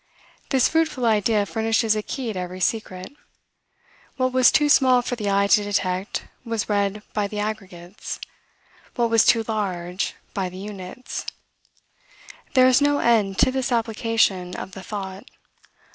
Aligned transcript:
This 0.49 0.67
fruitful 0.67 1.05
idea 1.05 1.45
furnishes 1.45 1.95
a 1.95 2.01
key 2.01 2.33
to 2.33 2.39
every 2.39 2.59
secret. 2.59 3.11
What 4.17 4.33
was 4.33 4.51
too 4.51 4.67
small 4.67 5.03
for 5.03 5.15
the 5.15 5.29
eye 5.29 5.45
to 5.45 5.63
detect 5.63 6.23
was 6.43 6.67
read 6.67 7.03
by 7.13 7.27
the 7.27 7.37
aggregates; 7.39 8.19
what 8.95 9.11
was 9.11 9.23
too 9.23 9.45
large, 9.47 10.15
by 10.33 10.49
the 10.49 10.57
units. 10.57 11.27
There 12.55 12.65
is 12.65 12.81
no 12.81 12.97
end 12.97 13.37
to 13.45 13.51
his 13.51 13.71
application 13.71 14.55
of 14.55 14.71
the 14.71 14.81
thought. 14.81 15.25